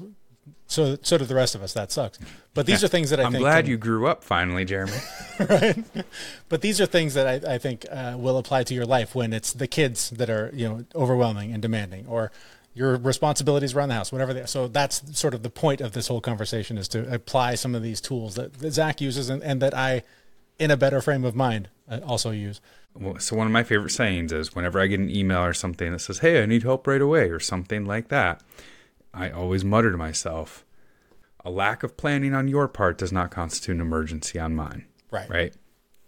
So 0.66 0.98
so 1.00 1.16
do 1.16 1.24
the 1.24 1.34
rest 1.34 1.54
of 1.54 1.62
us. 1.62 1.72
That 1.72 1.90
sucks. 1.92 2.18
But 2.52 2.66
these 2.66 2.84
are 2.84 2.88
things 2.88 3.08
that 3.08 3.18
I 3.20 3.24
I'm 3.24 3.32
think 3.32 3.40
glad 3.42 3.62
can- 3.64 3.70
you 3.70 3.76
grew 3.78 4.06
up 4.06 4.22
finally, 4.22 4.66
Jeremy. 4.66 4.92
Right. 5.40 5.82
But 6.48 6.60
these 6.60 6.80
are 6.80 6.86
things 6.86 7.14
that 7.14 7.26
I, 7.26 7.54
I 7.54 7.58
think 7.58 7.86
uh, 7.90 8.14
will 8.16 8.38
apply 8.38 8.62
to 8.64 8.74
your 8.74 8.84
life 8.86 9.14
when 9.16 9.32
it's 9.32 9.52
the 9.52 9.66
kids 9.66 10.10
that 10.10 10.30
are 10.30 10.50
you 10.54 10.68
know 10.68 10.84
overwhelming 10.94 11.52
and 11.52 11.60
demanding, 11.62 12.06
or 12.06 12.30
your 12.74 12.96
responsibilities 12.96 13.74
around 13.74 13.88
the 13.88 13.94
house, 13.94 14.10
whatever 14.10 14.34
they 14.34 14.40
are. 14.40 14.46
So 14.46 14.66
that's 14.66 15.18
sort 15.18 15.32
of 15.32 15.42
the 15.42 15.50
point 15.50 15.80
of 15.80 15.92
this 15.92 16.08
whole 16.08 16.20
conversation 16.20 16.76
is 16.76 16.88
to 16.88 17.12
apply 17.12 17.54
some 17.54 17.74
of 17.74 17.82
these 17.82 18.00
tools 18.00 18.34
that, 18.34 18.54
that 18.54 18.72
Zach 18.72 19.00
uses 19.00 19.30
and, 19.30 19.42
and 19.42 19.62
that 19.62 19.74
I, 19.74 20.02
in 20.58 20.70
a 20.70 20.76
better 20.76 21.00
frame 21.00 21.24
of 21.24 21.36
mind, 21.36 21.68
uh, 21.88 22.00
also 22.04 22.32
use. 22.32 22.60
Well, 22.94 23.18
so 23.18 23.36
one 23.36 23.46
of 23.46 23.52
my 23.52 23.62
favorite 23.62 23.90
sayings 23.90 24.32
is 24.32 24.54
whenever 24.54 24.80
I 24.80 24.88
get 24.88 25.00
an 25.00 25.10
email 25.10 25.44
or 25.44 25.52
something 25.52 25.92
that 25.92 26.00
says, 26.00 26.18
"Hey, 26.18 26.42
I 26.42 26.46
need 26.46 26.62
help 26.62 26.86
right 26.86 27.00
away" 27.00 27.28
or 27.30 27.40
something 27.40 27.84
like 27.84 28.08
that, 28.08 28.42
I 29.12 29.30
always 29.30 29.64
mutter 29.64 29.90
to 29.90 29.98
myself, 29.98 30.64
"A 31.44 31.50
lack 31.50 31.82
of 31.82 31.96
planning 31.96 32.34
on 32.34 32.46
your 32.46 32.68
part 32.68 32.98
does 32.98 33.12
not 33.12 33.32
constitute 33.32 33.74
an 33.74 33.80
emergency 33.80 34.38
on 34.38 34.54
mine." 34.54 34.86
Right. 35.10 35.28
Right? 35.28 35.54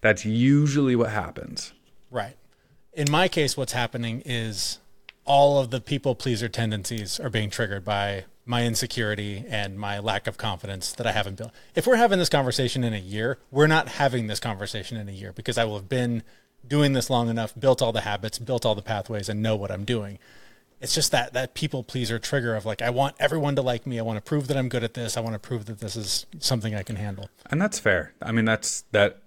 That's 0.01 0.25
usually 0.25 0.95
what 0.95 1.11
happens. 1.11 1.73
Right. 2.11 2.37
In 2.93 3.11
my 3.11 3.27
case, 3.29 3.57
what's 3.57 3.73
happening 3.73 4.23
is 4.25 4.79
all 5.27 5.59
of 5.59 5.71
the 5.71 5.81
people 5.81 6.15
pleaser 6.15 6.49
tendencies 6.49 7.21
are 7.21 7.31
being 7.31 7.51
triggered 7.51 7.85
by 7.85 8.25
my 8.45 8.65
insecurity 8.65 9.45
and 9.49 9.79
my 9.79 9.99
lack 9.99 10.29
of 10.29 10.39
confidence 10.39 10.93
that 10.93 11.07
I 11.07 11.13
haven't 11.13 11.37
built. 11.37 11.51
If 11.75 11.87
we're 11.87 11.97
having 11.97 12.21
this 12.21 12.29
conversation 12.29 12.85
in 12.85 12.95
a 12.95 12.99
year, 12.99 13.39
we're 13.51 13.67
not 13.67 13.89
having 13.89 14.29
this 14.29 14.39
conversation 14.39 14.97
in 14.97 15.09
a 15.09 15.13
year 15.13 15.33
because 15.33 15.59
I 15.59 15.65
will 15.65 15.75
have 15.75 15.89
been 15.89 16.23
doing 16.67 16.93
this 16.93 17.11
long 17.11 17.29
enough, 17.29 17.53
built 17.59 17.83
all 17.83 17.93
the 17.93 18.03
habits, 18.03 18.39
built 18.39 18.65
all 18.65 18.77
the 18.77 18.83
pathways, 18.83 19.29
and 19.29 19.43
know 19.43 19.57
what 19.57 19.73
I'm 19.73 19.85
doing. 19.85 20.19
It's 20.81 20.95
just 20.95 21.11
that 21.11 21.33
that 21.33 21.55
people 21.55 21.83
pleaser 21.83 22.19
trigger 22.19 22.55
of 22.55 22.65
like 22.65 22.83
I 22.83 22.91
want 22.91 23.17
everyone 23.19 23.57
to 23.57 23.63
like 23.63 23.87
me. 23.87 23.99
I 23.99 24.03
want 24.03 24.19
to 24.19 24.23
prove 24.23 24.47
that 24.49 24.57
I'm 24.57 24.69
good 24.69 24.85
at 24.85 24.95
this. 24.95 25.17
I 25.17 25.21
want 25.21 25.35
to 25.35 25.39
prove 25.39 25.65
that 25.67 25.81
this 25.81 25.97
is 25.97 26.27
something 26.39 26.75
I 26.75 26.83
can 26.83 26.97
handle. 26.97 27.31
And 27.51 27.61
that's 27.61 27.79
fair. 27.79 28.13
I 28.21 28.31
mean, 28.31 28.45
that's 28.45 28.83
that 28.93 29.23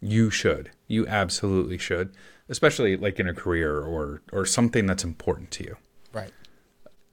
you 0.00 0.30
should. 0.30 0.70
You 0.86 1.06
absolutely 1.06 1.78
should, 1.78 2.14
especially 2.48 2.96
like 2.96 3.18
in 3.20 3.28
a 3.28 3.34
career 3.34 3.80
or 3.80 4.22
or 4.32 4.46
something 4.46 4.86
that's 4.86 5.04
important 5.04 5.50
to 5.52 5.64
you. 5.64 5.76
Right. 6.12 6.32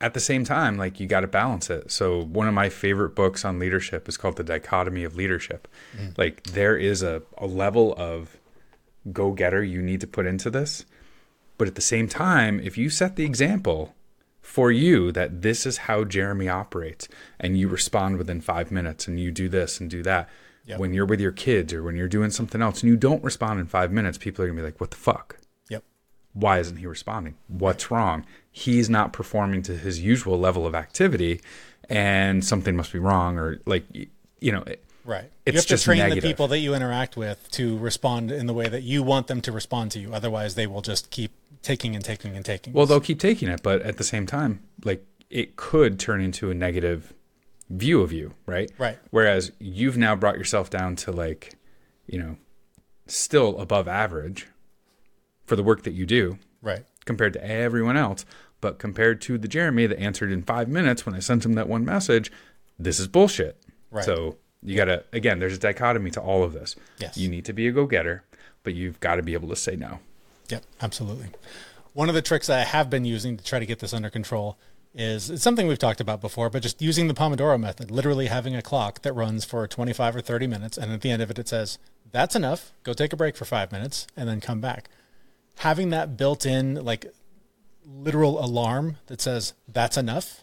at 0.02 0.14
the 0.14 0.20
same 0.20 0.44
time, 0.44 0.78
like 0.78 1.00
you 1.00 1.08
got 1.08 1.22
to 1.22 1.28
balance 1.28 1.70
it. 1.70 1.92
So 1.92 2.22
one 2.24 2.48
of 2.48 2.54
my 2.54 2.70
favorite 2.70 3.16
books 3.16 3.46
on 3.46 3.60
leadership 3.60 4.08
is 4.08 4.18
called 4.18 4.36
The 4.36 4.44
Dichotomy 4.44 5.04
of 5.04 5.16
Leadership. 5.16 5.68
Mm. 5.98 6.18
Like 6.18 6.44
there 6.44 6.78
is 6.78 7.02
a, 7.02 7.22
a 7.38 7.48
level 7.48 7.96
of 7.98 8.38
go 9.12 9.32
getter 9.32 9.64
you 9.64 9.82
need 9.82 10.02
to 10.02 10.08
put 10.08 10.26
into 10.26 10.50
this. 10.50 10.86
But 11.58 11.68
at 11.68 11.76
the 11.76 11.82
same 11.82 12.08
time, 12.08 12.60
if 12.60 12.78
you 12.78 12.90
set 12.90 13.16
the 13.16 13.26
example 13.26 13.96
for 14.42 14.72
you 14.72 15.12
that 15.14 15.42
this 15.42 15.66
is 15.66 15.78
how 15.80 16.04
Jeremy 16.04 16.50
operates 16.50 17.08
and 17.40 17.58
you 17.58 17.68
respond 17.68 18.18
within 18.18 18.42
five 18.42 18.72
minutes 18.72 19.08
and 19.08 19.20
you 19.20 19.32
do 19.32 19.48
this 19.48 19.80
and 19.80 19.90
do 19.90 20.04
that, 20.04 20.30
Yep. 20.68 20.80
when 20.80 20.94
you're 20.94 21.06
with 21.06 21.20
your 21.20 21.32
kids 21.32 21.74
or 21.74 21.84
when 21.84 21.96
you're 21.96 22.08
doing 22.08 22.32
something 22.32 22.62
else 22.62 22.82
and 22.82 22.90
you 22.90 22.98
don't 22.98 23.24
respond 23.24 23.60
in 23.60 23.68
five 23.68 23.92
minutes, 23.92 24.18
people 24.18 24.44
are 24.44 24.48
going 24.48 24.58
to 24.58 24.62
be 24.64 24.66
like, 24.66 24.80
what 24.82 24.90
the 24.92 24.98
fuck? 24.98 25.38
Yep. 25.70 25.84
why 26.34 26.60
isn't 26.60 26.78
he 26.78 26.88
responding? 26.88 27.36
What's 27.48 27.92
wrong? 27.92 28.26
He's 28.52 28.90
not 28.90 29.14
performing 29.14 29.62
to 29.64 29.78
his 29.78 30.00
usual 30.00 30.40
level 30.40 30.66
of 30.66 30.74
activity, 30.74 31.42
and 31.90 32.44
something 32.44 32.76
must 32.76 32.92
be 32.94 33.00
wrong, 33.00 33.38
or 33.38 33.60
like 33.66 33.84
you 33.94 34.52
know, 34.52 34.62
it- 34.64 34.82
Right. 35.04 35.30
It's 35.46 35.54
you 35.54 35.60
have 35.60 35.68
just 35.68 35.84
to 35.84 35.86
train 35.90 36.00
negative. 36.00 36.24
the 36.24 36.28
people 36.30 36.48
that 36.48 36.58
you 36.58 36.74
interact 36.74 37.16
with 37.16 37.48
to 37.52 37.78
respond 37.78 38.32
in 38.32 38.48
the 38.48 38.54
way 38.56 38.68
that 38.68 38.82
you 38.82 39.04
want 39.04 39.28
them 39.28 39.40
to 39.42 39.52
respond 39.52 39.92
to 39.92 40.00
you. 40.00 40.16
Otherwise, 40.16 40.56
they 40.56 40.66
will 40.66 40.82
just 40.82 41.12
keep 41.12 41.32
taking 41.62 41.96
and 41.96 42.04
taking 42.04 42.36
and 42.36 42.44
taking. 42.44 42.74
well, 42.74 42.88
they'll 42.88 43.00
keep 43.00 43.20
taking 43.20 43.48
it, 43.50 43.62
but 43.62 43.84
at 43.84 43.98
the 43.98 44.04
same 44.04 44.26
time, 44.26 44.62
like 44.84 45.06
it 45.30 45.56
could 45.58 46.00
turn 46.00 46.22
into 46.22 46.50
a 46.50 46.56
negative 46.56 47.14
view 47.70 48.02
of 48.02 48.12
you, 48.12 48.34
right? 48.46 48.72
Right. 48.78 48.98
Whereas 49.12 49.52
you've 49.60 49.98
now 49.98 50.16
brought 50.16 50.38
yourself 50.38 50.70
down 50.70 50.96
to 50.98 51.12
like, 51.12 51.56
you 52.08 52.20
know, 52.20 52.38
still 53.08 53.60
above 53.60 53.88
average 53.88 54.48
for 55.46 55.56
the 55.56 55.64
work 55.64 55.84
that 55.84 55.94
you 55.94 56.06
do, 56.06 56.40
right. 56.62 56.84
compared 57.06 57.34
to 57.34 57.46
everyone 57.46 57.98
else. 57.98 58.26
But 58.62 58.80
compared 58.80 59.22
to 59.22 59.38
the 59.38 59.48
Jeremy 59.48 59.86
that 59.86 60.00
answered 60.00 60.32
in 60.32 60.42
five 60.42 60.68
minutes 60.68 61.06
when 61.06 61.14
I 61.14 61.20
sent 61.20 61.46
him 61.46 61.54
that 61.54 61.70
one 61.70 61.86
message, 61.86 62.32
this 62.80 63.00
is 63.00 63.08
bullshit. 63.08 63.62
Right. 63.92 64.04
So 64.04 64.38
you 64.64 64.76
got 64.76 64.86
to, 64.86 65.04
again, 65.14 65.40
there's 65.40 65.56
a 65.56 65.60
dichotomy 65.60 66.10
to 66.12 66.22
all 66.22 66.44
of 66.44 66.54
this. 66.54 66.76
Yes. 66.98 67.18
You 67.18 67.30
need 67.30 67.46
to 67.46 67.54
be 67.54 67.68
a 67.68 67.72
go 67.72 67.86
getter, 67.86 68.24
but 68.64 68.74
you've 68.74 69.00
got 69.00 69.16
to 69.16 69.24
be 69.24 69.34
able 69.34 69.50
to 69.50 69.56
say 69.56 69.76
no. 69.76 70.00
Yep, 70.50 70.64
absolutely. 70.82 71.28
One 71.94 72.10
of 72.10 72.16
the 72.16 72.22
tricks 72.22 72.48
that 72.48 72.60
I 72.60 72.64
have 72.64 72.90
been 72.90 73.06
using 73.06 73.38
to 73.38 73.44
try 73.44 73.60
to 73.60 73.66
get 73.66 73.80
this 73.80 73.94
under 73.94 74.10
control 74.10 74.58
is 74.96 75.30
it's 75.30 75.44
something 75.44 75.68
we've 75.68 75.78
talked 75.78 76.02
about 76.02 76.22
before, 76.22 76.50
but 76.50 76.64
just 76.64 76.82
using 76.82 77.08
the 77.08 77.14
Pomodoro 77.14 77.60
method, 77.60 77.92
literally 77.92 78.28
having 78.28 78.56
a 78.56 78.62
clock 78.62 79.02
that 79.02 79.14
runs 79.14 79.44
for 79.44 79.68
25 79.68 80.16
or 80.16 80.22
30 80.22 80.48
minutes. 80.48 80.78
And 80.78 80.92
at 80.92 81.02
the 81.02 81.12
end 81.12 81.22
of 81.22 81.30
it, 81.30 81.38
it 81.38 81.48
says, 81.48 81.78
that's 82.12 82.36
enough. 82.36 82.72
Go 82.84 82.94
take 82.94 83.12
a 83.12 83.18
break 83.18 83.36
for 83.36 83.46
five 83.46 83.72
minutes 83.72 84.08
and 84.16 84.28
then 84.30 84.40
come 84.40 84.62
back. 84.62 84.90
Having 85.60 85.90
that 85.90 86.16
built 86.18 86.46
in, 86.46 86.84
like 86.84 87.14
literal 87.86 88.44
alarm 88.44 88.98
that 89.08 89.22
says, 89.22 89.54
that's 89.68 89.98
enough, 89.98 90.42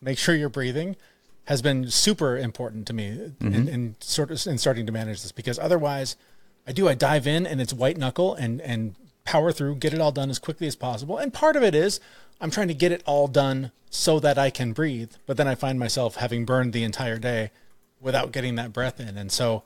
make 0.00 0.18
sure 0.18 0.34
you're 0.34 0.48
breathing, 0.48 0.96
has 1.44 1.62
been 1.62 1.90
super 1.90 2.38
important 2.38 2.86
to 2.86 2.92
me 2.92 3.08
in, 3.08 3.36
mm-hmm. 3.40 3.68
in 3.68 3.96
sort 4.00 4.30
of 4.30 4.46
in 4.46 4.56
starting 4.56 4.86
to 4.86 4.92
manage 4.92 5.22
this 5.22 5.32
because 5.32 5.58
otherwise 5.58 6.16
I 6.66 6.72
do 6.72 6.88
I 6.88 6.94
dive 6.94 7.26
in 7.26 7.46
and 7.46 7.60
it's 7.60 7.72
white 7.72 7.96
knuckle 7.96 8.34
and 8.34 8.60
and 8.60 8.94
power 9.30 9.52
through, 9.52 9.76
get 9.76 9.94
it 9.94 10.00
all 10.00 10.10
done 10.10 10.28
as 10.28 10.40
quickly 10.40 10.66
as 10.66 10.74
possible. 10.74 11.16
And 11.16 11.32
part 11.32 11.54
of 11.54 11.62
it 11.62 11.72
is 11.72 12.00
I'm 12.40 12.50
trying 12.50 12.66
to 12.66 12.74
get 12.74 12.90
it 12.90 13.02
all 13.06 13.28
done 13.28 13.70
so 13.88 14.18
that 14.18 14.38
I 14.38 14.50
can 14.50 14.72
breathe, 14.72 15.12
but 15.24 15.36
then 15.36 15.46
I 15.46 15.54
find 15.54 15.78
myself 15.78 16.16
having 16.16 16.44
burned 16.44 16.72
the 16.72 16.82
entire 16.82 17.16
day 17.18 17.52
without 18.00 18.32
getting 18.32 18.56
that 18.56 18.72
breath 18.72 18.98
in. 18.98 19.16
And 19.16 19.30
so 19.30 19.62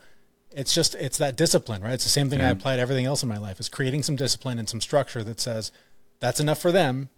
it's 0.50 0.74
just 0.74 0.94
it's 0.96 1.16
that 1.16 1.34
discipline, 1.36 1.80
right? 1.82 1.94
It's 1.94 2.04
the 2.04 2.10
same 2.10 2.28
thing 2.28 2.42
I 2.42 2.50
apply 2.50 2.76
to 2.76 2.82
everything 2.82 3.06
else 3.06 3.22
in 3.22 3.28
my 3.28 3.38
life 3.38 3.58
is 3.58 3.70
creating 3.70 4.02
some 4.02 4.16
discipline 4.16 4.58
and 4.58 4.68
some 4.68 4.82
structure 4.82 5.24
that 5.24 5.40
says 5.40 5.72
that's 6.20 6.40
enough 6.40 6.60
for 6.60 6.70
them. 6.70 7.08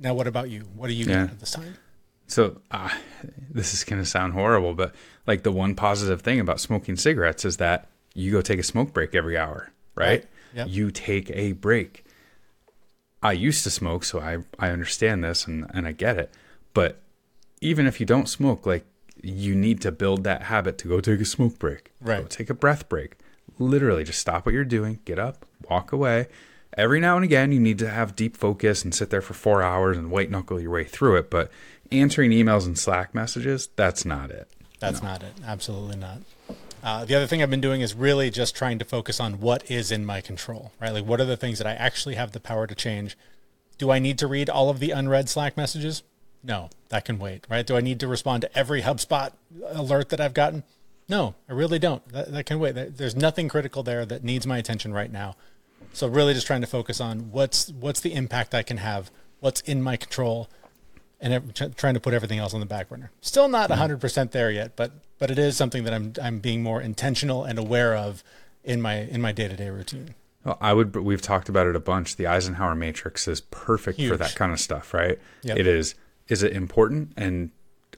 Now 0.00 0.14
what 0.14 0.26
about 0.26 0.48
you? 0.48 0.62
What 0.74 0.86
do 0.88 0.94
you 0.94 1.04
Yeah. 1.04 1.24
at 1.24 1.38
this 1.38 1.50
time? 1.50 1.76
So 2.26 2.62
uh, 2.70 2.88
this 3.50 3.74
is 3.74 3.84
going 3.84 4.00
to 4.00 4.06
sound 4.06 4.32
horrible, 4.32 4.72
but 4.74 4.94
like 5.26 5.42
the 5.42 5.52
one 5.52 5.74
positive 5.74 6.22
thing 6.22 6.40
about 6.40 6.60
smoking 6.60 6.96
cigarettes 6.96 7.44
is 7.44 7.58
that 7.58 7.88
you 8.14 8.32
go 8.32 8.40
take 8.40 8.58
a 8.58 8.62
smoke 8.62 8.94
break 8.94 9.14
every 9.14 9.36
hour, 9.36 9.70
right? 9.94 10.06
Right. 10.06 10.24
Yep. 10.54 10.68
You 10.70 10.90
take 10.90 11.30
a 11.30 11.52
break. 11.52 12.04
I 13.22 13.32
used 13.32 13.64
to 13.64 13.70
smoke, 13.70 14.04
so 14.04 14.20
I, 14.20 14.38
I 14.58 14.70
understand 14.70 15.24
this 15.24 15.46
and, 15.46 15.66
and 15.72 15.86
I 15.86 15.92
get 15.92 16.18
it. 16.18 16.32
But 16.74 17.00
even 17.60 17.86
if 17.86 17.98
you 17.98 18.06
don't 18.06 18.28
smoke, 18.28 18.66
like 18.66 18.84
you 19.22 19.54
need 19.54 19.80
to 19.80 19.90
build 19.90 20.24
that 20.24 20.42
habit 20.44 20.76
to 20.78 20.88
go 20.88 21.00
take 21.00 21.20
a 21.20 21.24
smoke 21.24 21.58
break, 21.58 21.92
Right. 22.00 22.20
Go 22.22 22.26
take 22.26 22.50
a 22.50 22.54
breath 22.54 22.88
break. 22.88 23.16
Literally, 23.58 24.04
just 24.04 24.18
stop 24.18 24.44
what 24.44 24.54
you're 24.54 24.64
doing, 24.64 24.98
get 25.04 25.18
up, 25.18 25.46
walk 25.70 25.92
away. 25.92 26.26
Every 26.76 26.98
now 27.00 27.16
and 27.16 27.24
again, 27.24 27.52
you 27.52 27.60
need 27.60 27.78
to 27.78 27.88
have 27.88 28.16
deep 28.16 28.36
focus 28.36 28.84
and 28.84 28.94
sit 28.94 29.10
there 29.10 29.22
for 29.22 29.32
four 29.32 29.62
hours 29.62 29.96
and 29.96 30.10
white 30.10 30.30
knuckle 30.30 30.60
your 30.60 30.72
way 30.72 30.84
through 30.84 31.16
it. 31.16 31.30
But 31.30 31.50
answering 31.92 32.32
emails 32.32 32.66
and 32.66 32.76
Slack 32.78 33.14
messages, 33.14 33.68
that's 33.76 34.04
not 34.04 34.30
it. 34.30 34.48
That's 34.80 35.02
not 35.02 35.22
it. 35.22 35.32
Absolutely 35.46 35.96
not. 35.96 36.18
Uh, 36.84 37.02
the 37.02 37.14
other 37.14 37.26
thing 37.26 37.42
I've 37.42 37.48
been 37.48 37.62
doing 37.62 37.80
is 37.80 37.94
really 37.94 38.28
just 38.28 38.54
trying 38.54 38.78
to 38.78 38.84
focus 38.84 39.18
on 39.18 39.40
what 39.40 39.70
is 39.70 39.90
in 39.90 40.04
my 40.04 40.20
control, 40.20 40.70
right? 40.78 40.92
Like, 40.92 41.06
what 41.06 41.18
are 41.18 41.24
the 41.24 41.36
things 41.36 41.56
that 41.56 41.66
I 41.66 41.72
actually 41.72 42.16
have 42.16 42.32
the 42.32 42.40
power 42.40 42.66
to 42.66 42.74
change? 42.74 43.16
Do 43.78 43.90
I 43.90 43.98
need 43.98 44.18
to 44.18 44.26
read 44.26 44.50
all 44.50 44.68
of 44.68 44.80
the 44.80 44.90
unread 44.90 45.30
Slack 45.30 45.56
messages? 45.56 46.02
No, 46.42 46.68
that 46.90 47.06
can 47.06 47.18
wait, 47.18 47.46
right? 47.48 47.66
Do 47.66 47.74
I 47.74 47.80
need 47.80 48.00
to 48.00 48.06
respond 48.06 48.42
to 48.42 48.58
every 48.58 48.82
HubSpot 48.82 49.32
alert 49.66 50.10
that 50.10 50.20
I've 50.20 50.34
gotten? 50.34 50.62
No, 51.08 51.34
I 51.48 51.54
really 51.54 51.78
don't. 51.78 52.06
That, 52.08 52.30
that 52.30 52.44
can 52.44 52.58
wait. 52.58 52.72
There's 52.72 53.16
nothing 53.16 53.48
critical 53.48 53.82
there 53.82 54.04
that 54.04 54.22
needs 54.22 54.46
my 54.46 54.58
attention 54.58 54.92
right 54.92 55.10
now. 55.10 55.36
So 55.94 56.06
really, 56.06 56.34
just 56.34 56.46
trying 56.46 56.60
to 56.60 56.66
focus 56.66 57.00
on 57.00 57.30
what's 57.30 57.70
what's 57.70 58.00
the 58.00 58.12
impact 58.12 58.54
I 58.54 58.62
can 58.62 58.78
have, 58.78 59.10
what's 59.40 59.62
in 59.62 59.80
my 59.80 59.96
control, 59.96 60.50
and 61.20 61.54
tr- 61.54 61.66
trying 61.76 61.94
to 61.94 62.00
put 62.00 62.14
everything 62.14 62.38
else 62.38 62.54
on 62.54 62.60
the 62.60 62.66
back 62.66 62.88
burner. 62.88 63.10
Still 63.20 63.48
not 63.48 63.70
100% 63.70 64.30
there 64.30 64.50
yet, 64.50 64.76
but 64.76 64.92
but 65.18 65.30
it 65.30 65.38
is 65.38 65.56
something 65.56 65.84
that 65.84 65.94
I'm 65.94 66.12
I'm 66.22 66.38
being 66.40 66.62
more 66.62 66.80
intentional 66.80 67.44
and 67.44 67.58
aware 67.58 67.96
of 67.96 68.22
in 68.62 68.80
my 68.82 69.00
in 69.00 69.20
my 69.20 69.32
day-to-day 69.32 69.70
routine. 69.70 70.14
Well, 70.44 70.58
I 70.60 70.74
would. 70.74 70.94
We've 70.94 71.22
talked 71.22 71.48
about 71.48 71.66
it 71.66 71.76
a 71.76 71.80
bunch. 71.80 72.16
The 72.16 72.26
Eisenhower 72.26 72.74
matrix 72.74 73.26
is 73.26 73.40
perfect 73.40 74.00
for 74.02 74.16
that 74.16 74.34
kind 74.34 74.52
of 74.52 74.60
stuff, 74.60 74.92
right? 74.92 75.18
Yep. 75.42 75.58
It 75.58 75.66
is. 75.66 75.94
Is 76.28 76.42
it 76.42 76.52
important 76.52 77.12
and 77.16 77.50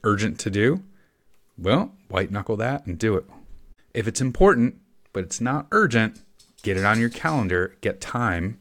urgent 0.05 0.39
to 0.41 0.51
do? 0.51 0.83
Well, 1.59 1.93
white 2.09 2.31
knuckle 2.31 2.57
that 2.59 2.87
and 2.87 2.99
do 2.99 3.17
it. 3.17 3.25
If 3.95 4.07
it's 4.07 4.21
important 4.21 4.81
but 5.17 5.25
it's 5.25 5.41
not 5.41 5.67
urgent, 5.73 6.21
get 6.63 6.77
it 6.77 6.85
on 6.85 7.01
your 7.01 7.09
calendar. 7.09 7.75
Get 7.81 8.03
time 8.03 8.59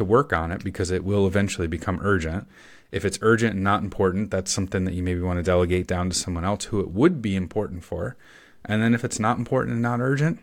to 0.00 0.04
work 0.04 0.32
on 0.32 0.50
it 0.50 0.64
because 0.64 0.90
it 0.90 1.04
will 1.04 1.26
eventually 1.26 1.66
become 1.68 2.00
urgent. 2.02 2.48
If 2.90 3.04
it's 3.04 3.18
urgent 3.22 3.54
and 3.54 3.62
not 3.62 3.82
important, 3.82 4.30
that's 4.30 4.50
something 4.50 4.84
that 4.84 4.94
you 4.94 5.02
maybe 5.02 5.20
want 5.20 5.38
to 5.38 5.42
delegate 5.44 5.86
down 5.86 6.10
to 6.10 6.16
someone 6.16 6.44
else 6.44 6.64
who 6.64 6.80
it 6.80 6.90
would 6.90 7.22
be 7.22 7.36
important 7.36 7.84
for. 7.84 8.16
And 8.64 8.82
then 8.82 8.94
if 8.94 9.04
it's 9.04 9.20
not 9.20 9.38
important 9.38 9.74
and 9.74 9.82
not 9.82 10.00
urgent, 10.00 10.40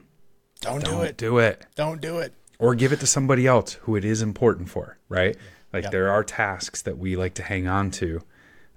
Don't, 0.61 0.83
do 0.83 0.91
don't 0.91 1.05
it. 1.05 1.17
do 1.17 1.37
it 1.39 1.65
Don't 1.75 2.01
do 2.01 2.19
it. 2.19 2.33
or 2.57 2.73
give 2.73 2.91
it 2.93 2.99
to 3.01 3.07
somebody 3.07 3.45
else 3.45 3.73
who 3.81 3.95
it 3.95 4.05
is 4.05 4.21
important 4.21 4.69
for, 4.69 4.97
right? 5.09 5.35
Like 5.73 5.83
Yep. 5.83 5.91
there 5.91 6.09
are 6.09 6.23
tasks 6.23 6.81
that 6.83 6.97
we 6.97 7.15
like 7.17 7.33
to 7.35 7.43
hang 7.43 7.67
on 7.67 7.91
to. 7.91 8.21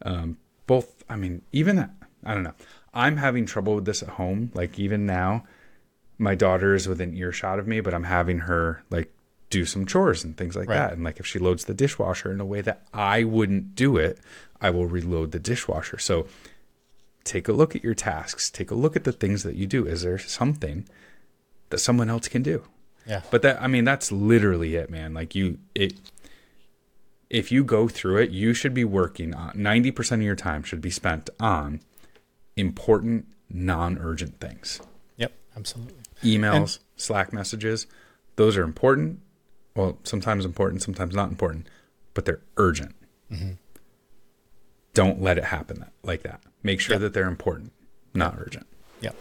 Um, 0.03 0.37
both, 0.67 1.05
I 1.09 1.17
mean, 1.17 1.43
even 1.53 1.89
I 2.25 2.35
don't 2.35 2.43
know. 2.43 2.55
I'm 2.93 3.19
having 3.19 3.47
trouble 3.47 3.77
with 3.77 3.85
this 3.85 4.03
at 4.03 4.09
home. 4.11 4.51
Like 4.55 4.79
even 4.79 5.07
now, 5.07 5.45
my 6.19 6.35
daughter 6.35 6.75
is 6.75 6.89
within 6.89 7.15
earshot 7.17 7.59
of 7.61 7.67
me, 7.69 7.81
but 7.81 7.95
I'm 7.95 8.05
having 8.05 8.41
her 8.41 8.83
like 8.91 9.13
do 9.51 9.65
some 9.65 9.85
chores 9.85 10.25
and 10.25 10.37
things 10.37 10.57
like 10.57 10.69
Right. 10.69 10.77
that. 10.77 10.93
And 10.93 11.05
like 11.05 11.21
if 11.21 11.27
she 11.27 11.39
loads 11.39 11.65
the 11.65 11.75
dishwasher 11.75 12.33
in 12.33 12.41
a 12.41 12.45
way 12.45 12.61
that 12.63 12.87
I 12.95 13.25
wouldn't 13.25 13.75
do 13.75 13.97
it, 13.97 14.19
I 14.61 14.71
will 14.71 14.87
reload 14.87 15.33
the 15.33 15.39
dishwasher. 15.41 15.99
So 15.99 16.27
take 17.25 17.49
a 17.49 17.53
look 17.53 17.75
at 17.77 17.83
your 17.85 17.95
tasks. 17.95 18.51
Take 18.51 18.71
a 18.71 18.75
look 18.75 18.97
at 18.97 19.05
the 19.05 19.13
things 19.13 19.43
that 19.43 19.57
you 19.57 19.67
do. 19.67 19.87
Is 19.87 20.03
there 20.03 20.19
something 20.19 20.87
that 21.71 21.79
someone 21.79 22.09
else 22.09 22.29
can 22.29 22.43
do? 22.43 22.63
Yeah. 23.07 23.23
But 23.31 23.43
that 23.43 23.61
I 23.61 23.67
mean 23.67 23.85
that's 23.85 24.13
literally 24.13 24.77
it, 24.77 24.89
man. 24.89 25.15
Like 25.15 25.35
you 25.35 25.59
it 25.75 25.95
if 27.29 27.53
you 27.53 27.63
go 27.65 27.89
through 27.89 28.19
it, 28.19 28.31
you 28.31 28.53
should 28.55 28.75
be 28.75 28.85
working 28.85 29.35
on 29.35 29.53
90% 29.55 30.13
of 30.15 30.23
your 30.23 30.35
time 30.35 30.65
should 30.65 30.81
be 30.81 30.91
spent 30.91 31.31
on 31.39 31.81
important 32.57 33.27
non-urgent 33.49 34.41
things. 34.41 34.81
Yep. 35.17 35.33
Absolutely. 35.57 35.95
Emails, 36.25 36.81
Slack 36.97 37.33
messages, 37.33 37.87
those 38.37 38.57
are 38.57 38.65
important. 38.65 39.21
Well, 39.75 39.99
sometimes 40.05 40.45
important, 40.45 40.83
sometimes 40.83 41.15
not 41.15 41.31
important, 41.31 41.69
but 42.15 42.25
they're 42.25 42.41
urgent. 42.57 42.95
Don't 44.95 45.23
let 45.23 45.39
it 45.39 45.45
happen 45.45 45.81
that, 45.81 45.93
like 46.03 46.23
that. 46.23 46.41
Make 46.63 46.81
sure 46.81 46.99
that 46.99 47.15
they're 47.15 47.29
important, 47.29 47.73
not 48.13 48.35
urgent. 48.39 48.67
Yep. 49.01 49.17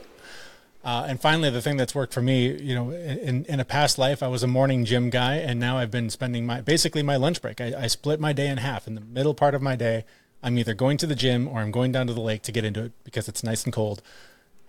Uh, 0.84 1.06
and 1.08 1.22
finally, 1.22 1.50
the 1.50 1.62
thing 1.62 1.77
that's 1.77 1.94
worked 1.94 2.13
for 2.13 2.22
me, 2.22 2.51
you 2.51 2.74
know, 2.74 2.89
in, 2.91 3.46
in 3.46 3.60
a 3.60 3.65
past 3.65 3.98
life, 3.98 4.24
I 4.24 4.27
was 4.27 4.41
a 4.41 4.48
morning 4.48 4.86
gym 4.86 5.10
guy, 5.10 5.36
and 5.36 5.60
now 5.60 5.77
I've 5.77 5.91
been 5.91 6.10
spending 6.10 6.46
my 6.46 6.62
basically 6.62 7.03
my 7.03 7.18
lunch 7.18 7.41
break. 7.41 7.62
I, 7.62 7.74
I 7.77 7.88
split 7.88 8.20
my 8.20 8.34
day 8.34 8.48
in 8.48 8.58
half. 8.58 8.88
In 8.88 8.96
the 8.96 9.01
middle 9.01 9.36
part 9.36 9.53
of 9.53 9.62
my 9.62 9.75
day, 9.75 10.06
I'm 10.41 10.58
either 10.58 10.74
going 10.74 10.98
to 10.98 11.08
the 11.08 11.15
gym 11.15 11.48
or 11.48 11.60
I'm 11.60 11.72
going 11.72 11.91
down 11.91 12.08
to 12.08 12.13
the 12.13 12.22
lake 12.22 12.41
to 12.44 12.51
get 12.51 12.63
into 12.63 12.86
it 12.86 12.91
because 13.03 13.27
it's 13.27 13.44
nice 13.44 13.63
and 13.63 13.74
cold. 13.74 14.01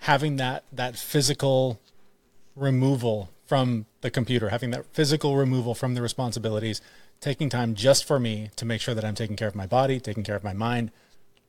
Having 0.01 0.37
that 0.37 0.65
that 0.73 0.97
physical 0.97 1.81
removal 2.57 3.31
from 3.51 3.85
the 4.01 4.13
computer, 4.13 4.51
having 4.51 4.71
that 4.71 4.87
physical 4.95 5.37
removal 5.37 5.75
from 5.75 5.95
the 5.95 6.01
responsibilities, 6.01 6.81
taking 7.21 7.49
time 7.49 7.75
just 7.75 8.05
for 8.05 8.21
me 8.21 8.49
to 8.55 8.65
make 8.65 8.81
sure 8.81 8.95
that 8.95 9.05
I'm 9.05 9.17
taking 9.17 9.35
care 9.35 9.49
of 9.49 9.57
my 9.57 9.67
body, 9.67 9.99
taking 9.99 10.23
care 10.23 10.37
of 10.37 10.45
my 10.45 10.53
mind, 10.53 10.93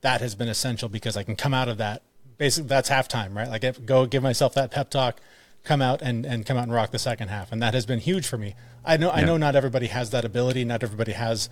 that 0.00 0.20
has 0.20 0.34
been 0.34 0.48
essential 0.48 0.88
because 0.88 1.16
I 1.16 1.22
can 1.22 1.36
come 1.36 1.54
out 1.54 1.68
of 1.68 1.78
that. 1.78 2.02
Basically, 2.38 2.66
that's 2.66 2.90
halftime, 2.90 3.36
right? 3.36 3.48
Like, 3.48 3.86
go 3.86 4.04
give 4.06 4.20
myself 4.20 4.52
that 4.54 4.72
pep 4.72 4.90
talk, 4.90 5.20
come 5.62 5.80
out 5.80 6.02
and, 6.02 6.26
and 6.26 6.44
come 6.44 6.56
out 6.56 6.64
and 6.64 6.72
rock 6.72 6.90
the 6.90 6.98
second 6.98 7.28
half, 7.28 7.52
and 7.52 7.62
that 7.62 7.72
has 7.72 7.86
been 7.86 8.00
huge 8.00 8.26
for 8.26 8.36
me. 8.36 8.56
I 8.84 8.96
know 8.96 9.12
I 9.12 9.22
know 9.22 9.36
not 9.36 9.54
everybody 9.54 9.86
has 9.86 10.10
that 10.10 10.24
ability. 10.24 10.64
Not 10.64 10.82
everybody 10.82 11.12
has 11.12 11.48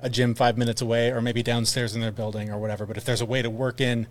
a 0.00 0.08
gym 0.08 0.34
five 0.34 0.56
minutes 0.56 0.80
away, 0.80 1.10
or 1.10 1.20
maybe 1.20 1.42
downstairs 1.42 1.94
in 1.94 2.00
their 2.00 2.12
building, 2.12 2.50
or 2.50 2.58
whatever. 2.58 2.86
But 2.86 2.96
if 2.96 3.04
there's 3.04 3.20
a 3.20 3.26
way 3.26 3.42
to 3.42 3.50
work 3.50 3.78
in 3.78 4.06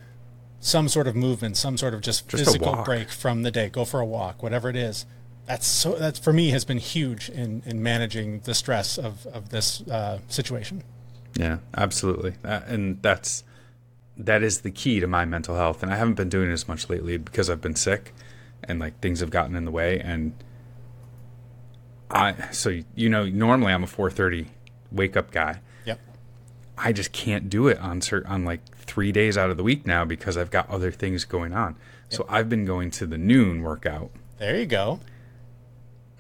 some 0.60 0.88
sort 0.88 1.08
of 1.08 1.16
movement, 1.16 1.58
some 1.58 1.76
sort 1.76 1.96
of 1.96 2.02
just, 2.02 2.28
Just 2.28 2.46
physical 2.46 2.84
break 2.84 3.10
from 3.10 3.42
the 3.42 3.50
day, 3.50 3.68
go 3.68 3.84
for 3.84 4.00
a 4.00 4.06
walk, 4.06 4.44
whatever 4.44 4.70
it 4.70 4.76
is. 4.76 5.08
That's 5.46 5.68
so. 5.68 5.96
That's 5.96 6.20
for 6.20 6.32
me 6.32 6.52
has 6.52 6.66
been 6.66 6.78
huge 6.78 7.30
in 7.30 7.64
in 7.66 7.82
managing 7.84 8.42
the 8.42 8.54
stress 8.54 8.98
of 8.98 9.26
of 9.28 9.50
this 9.50 9.82
uh, 9.88 10.20
situation. 10.28 10.84
Yeah, 11.36 11.60
absolutely. 11.76 12.36
Uh, 12.44 12.62
and 12.68 13.02
that's 13.02 13.44
that 14.18 14.44
is 14.44 14.62
the 14.62 14.72
key 14.72 15.00
to 15.00 15.08
my 15.08 15.26
mental 15.26 15.56
health. 15.56 15.82
And 15.84 15.92
I 15.92 15.96
haven't 15.96 16.16
been 16.16 16.30
doing 16.30 16.50
it 16.50 16.54
as 16.54 16.68
much 16.68 16.90
lately 16.90 17.18
because 17.18 17.50
I've 17.50 17.62
been 17.62 17.76
sick 17.76 18.14
and 18.64 18.80
like 18.80 19.00
things 19.00 19.20
have 19.22 19.30
gotten 19.32 19.56
in 19.56 19.66
the 19.66 19.72
way 19.72 20.00
and 20.00 20.34
I 22.12 22.36
so 22.52 22.82
you 22.96 23.10
know 23.10 23.26
normally 23.26 23.74
I'm 23.74 23.84
a 23.84 23.88
4:30 23.88 24.48
wake 24.92 25.16
up 25.16 25.32
guy. 25.32 25.62
Yep. 25.86 26.00
I 26.78 26.92
just 26.92 27.12
can't 27.12 27.50
do 27.50 27.68
it 27.68 27.80
on 27.80 28.02
cert- 28.02 28.30
on 28.30 28.46
like 28.46 28.76
3 28.76 29.12
days 29.12 29.38
out 29.38 29.50
of 29.50 29.58
the 29.58 29.64
week 29.64 29.88
now 29.88 30.04
because 30.06 30.38
I've 30.38 30.52
got 30.52 30.70
other 30.70 30.92
things 30.92 31.26
going 31.26 31.54
on. 31.54 31.76
So 32.10 32.26
I've 32.28 32.50
been 32.50 32.66
going 32.66 32.92
to 32.92 33.06
the 33.06 33.18
noon 33.18 33.62
workout 33.64 34.12
There 34.38 34.60
you 34.60 34.66
go. 34.66 35.00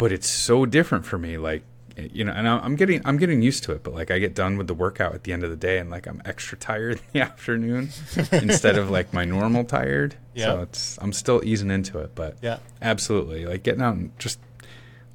But 0.01 0.11
it's 0.11 0.27
so 0.29 0.65
different 0.65 1.05
for 1.05 1.17
me 1.17 1.37
like 1.37 1.63
you 1.97 2.23
know 2.23 2.31
and 2.31 2.47
i'm 2.47 2.75
getting 2.75 3.01
i'm 3.05 3.17
getting 3.17 3.41
used 3.41 3.63
to 3.63 3.71
it 3.71 3.83
but 3.83 3.93
like 3.93 4.09
i 4.09 4.17
get 4.17 4.33
done 4.33 4.57
with 4.57 4.65
the 4.67 4.73
workout 4.73 5.13
at 5.13 5.23
the 5.25 5.31
end 5.33 5.43
of 5.43 5.49
the 5.49 5.55
day 5.55 5.77
and 5.77 5.89
like 5.91 6.07
i'm 6.07 6.21
extra 6.25 6.57
tired 6.57 6.95
in 6.97 7.03
the 7.13 7.21
afternoon 7.29 7.89
instead 8.31 8.77
of 8.77 8.89
like 8.89 9.13
my 9.13 9.23
normal 9.25 9.63
tired 9.63 10.15
Yeah. 10.33 10.45
so 10.45 10.61
it's 10.61 10.97
i'm 11.01 11.13
still 11.13 11.41
easing 11.45 11.69
into 11.69 11.99
it 11.99 12.15
but 12.15 12.37
Yeah. 12.41 12.57
absolutely 12.81 13.45
like 13.45 13.61
getting 13.63 13.81
out 13.81 13.95
and 13.95 14.17
just 14.17 14.39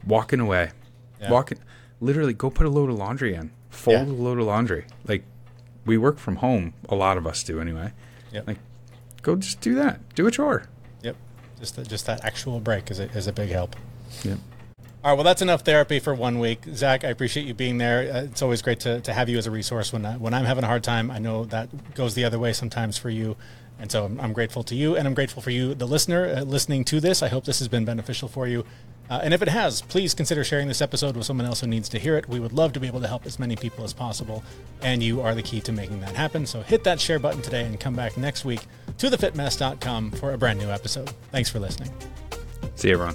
walking 0.06 0.38
away 0.40 0.70
Yeah. 1.20 1.30
walking 1.32 1.58
literally 2.00 2.34
go 2.34 2.50
put 2.50 2.66
a 2.66 2.70
load 2.70 2.90
of 2.90 2.96
laundry 2.96 3.34
in 3.34 3.50
fold 3.70 4.06
Yeah. 4.06 4.12
a 4.12 4.22
load 4.26 4.38
of 4.38 4.44
laundry 4.46 4.84
like 5.06 5.24
we 5.84 5.98
work 5.98 6.18
from 6.18 6.36
home 6.36 6.74
a 6.88 6.94
lot 6.94 7.16
of 7.18 7.26
us 7.26 7.42
do 7.42 7.60
anyway 7.60 7.92
Yep. 8.32 8.46
like 8.46 8.58
go 9.22 9.34
just 9.36 9.60
do 9.60 9.74
that 9.76 10.00
do 10.14 10.26
a 10.26 10.30
chore 10.30 10.68
Yep. 11.02 11.16
Just 11.58 11.76
that, 11.76 11.88
just 11.88 12.06
that 12.06 12.22
actual 12.24 12.60
break 12.60 12.90
is 12.90 13.00
a, 13.00 13.04
is 13.12 13.26
a 13.26 13.32
big 13.32 13.48
help. 13.50 13.76
Yep. 14.24 14.38
All 15.06 15.12
right. 15.12 15.18
Well, 15.18 15.24
that's 15.24 15.40
enough 15.40 15.60
therapy 15.60 16.00
for 16.00 16.16
one 16.16 16.40
week. 16.40 16.64
Zach, 16.74 17.04
I 17.04 17.10
appreciate 17.10 17.46
you 17.46 17.54
being 17.54 17.78
there. 17.78 18.12
Uh, 18.12 18.22
it's 18.24 18.42
always 18.42 18.60
great 18.60 18.80
to, 18.80 19.00
to 19.02 19.12
have 19.12 19.28
you 19.28 19.38
as 19.38 19.46
a 19.46 19.52
resource 19.52 19.92
when 19.92 20.04
I, 20.04 20.16
when 20.16 20.34
I'm 20.34 20.44
having 20.44 20.64
a 20.64 20.66
hard 20.66 20.82
time. 20.82 21.12
I 21.12 21.20
know 21.20 21.44
that 21.44 21.94
goes 21.94 22.14
the 22.14 22.24
other 22.24 22.40
way 22.40 22.52
sometimes 22.52 22.98
for 22.98 23.08
you. 23.08 23.36
And 23.78 23.88
so 23.88 24.06
I'm, 24.06 24.18
I'm 24.18 24.32
grateful 24.32 24.64
to 24.64 24.74
you 24.74 24.96
and 24.96 25.06
I'm 25.06 25.14
grateful 25.14 25.42
for 25.42 25.50
you, 25.50 25.74
the 25.74 25.86
listener, 25.86 26.26
uh, 26.26 26.40
listening 26.40 26.84
to 26.86 26.98
this. 26.98 27.22
I 27.22 27.28
hope 27.28 27.44
this 27.44 27.60
has 27.60 27.68
been 27.68 27.84
beneficial 27.84 28.26
for 28.26 28.48
you. 28.48 28.64
Uh, 29.08 29.20
and 29.22 29.32
if 29.32 29.42
it 29.42 29.48
has, 29.48 29.80
please 29.80 30.12
consider 30.12 30.42
sharing 30.42 30.66
this 30.66 30.82
episode 30.82 31.14
with 31.14 31.24
someone 31.24 31.46
else 31.46 31.60
who 31.60 31.68
needs 31.68 31.88
to 31.90 32.00
hear 32.00 32.16
it. 32.16 32.28
We 32.28 32.40
would 32.40 32.52
love 32.52 32.72
to 32.72 32.80
be 32.80 32.88
able 32.88 33.00
to 33.02 33.06
help 33.06 33.26
as 33.26 33.38
many 33.38 33.54
people 33.54 33.84
as 33.84 33.92
possible. 33.92 34.42
And 34.82 35.04
you 35.04 35.20
are 35.20 35.36
the 35.36 35.42
key 35.42 35.60
to 35.60 35.72
making 35.72 36.00
that 36.00 36.16
happen. 36.16 36.46
So 36.46 36.62
hit 36.62 36.82
that 36.82 37.00
share 37.00 37.20
button 37.20 37.42
today 37.42 37.62
and 37.62 37.78
come 37.78 37.94
back 37.94 38.16
next 38.16 38.44
week 38.44 38.62
to 38.98 39.06
thefitmess.com 39.06 40.10
for 40.10 40.32
a 40.32 40.38
brand 40.38 40.58
new 40.58 40.68
episode. 40.68 41.10
Thanks 41.30 41.48
for 41.48 41.60
listening. 41.60 41.92
see 42.74 42.88
you 42.88 42.94
everyone 42.94 43.14